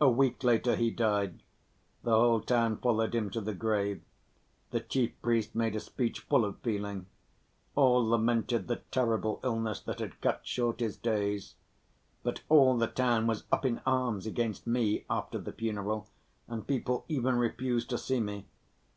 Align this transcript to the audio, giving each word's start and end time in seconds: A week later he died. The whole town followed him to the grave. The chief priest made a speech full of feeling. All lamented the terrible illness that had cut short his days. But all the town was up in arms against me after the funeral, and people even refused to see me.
A 0.00 0.08
week 0.08 0.44
later 0.44 0.76
he 0.76 0.92
died. 0.92 1.42
The 2.04 2.12
whole 2.12 2.40
town 2.40 2.76
followed 2.76 3.12
him 3.12 3.28
to 3.30 3.40
the 3.40 3.52
grave. 3.56 4.00
The 4.70 4.78
chief 4.78 5.20
priest 5.20 5.56
made 5.56 5.74
a 5.74 5.80
speech 5.80 6.20
full 6.20 6.44
of 6.44 6.60
feeling. 6.60 7.06
All 7.74 8.06
lamented 8.08 8.68
the 8.68 8.82
terrible 8.92 9.40
illness 9.42 9.80
that 9.80 9.98
had 9.98 10.20
cut 10.20 10.46
short 10.46 10.78
his 10.78 10.96
days. 10.96 11.56
But 12.22 12.42
all 12.48 12.78
the 12.78 12.86
town 12.86 13.26
was 13.26 13.42
up 13.50 13.64
in 13.66 13.80
arms 13.84 14.26
against 14.26 14.64
me 14.64 15.04
after 15.10 15.38
the 15.40 15.50
funeral, 15.50 16.06
and 16.46 16.64
people 16.64 17.04
even 17.08 17.34
refused 17.34 17.90
to 17.90 17.98
see 17.98 18.20
me. 18.20 18.46